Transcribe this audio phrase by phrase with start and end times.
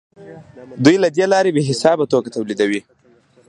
[0.83, 2.81] دوی له دې لارې بې حسابه توکي تولیدوي